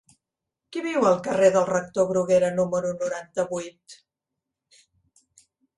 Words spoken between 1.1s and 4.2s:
carrer del Rector Bruguera número noranta-vuit?